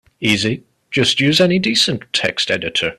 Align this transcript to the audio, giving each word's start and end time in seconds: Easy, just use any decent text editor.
Easy, 0.19 0.63
just 0.89 1.19
use 1.19 1.39
any 1.39 1.59
decent 1.59 2.11
text 2.11 2.49
editor. 2.49 2.89